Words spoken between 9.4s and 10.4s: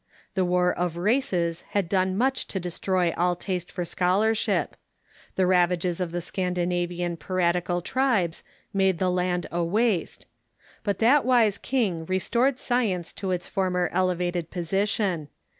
a waste.